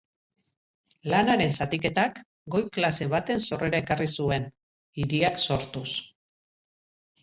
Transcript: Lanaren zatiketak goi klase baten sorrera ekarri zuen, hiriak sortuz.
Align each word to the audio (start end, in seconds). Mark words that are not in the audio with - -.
Lanaren 1.13 1.53
zatiketak 1.57 2.17
goi 2.57 2.63
klase 2.79 3.09
baten 3.13 3.45
sorrera 3.47 3.85
ekarri 3.85 4.11
zuen, 4.19 4.51
hiriak 5.05 5.43
sortuz. 5.49 5.89